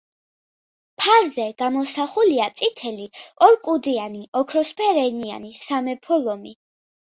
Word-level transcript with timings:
ფარზე 1.01 1.45
გამოსახულია 1.63 2.47
წითელი 2.63 3.07
ორ 3.49 3.59
კუდიანი, 3.69 4.25
ოქროსფერ 4.43 5.03
ენიანი 5.05 5.55
სამეფო 5.63 6.23
ლომი. 6.27 6.59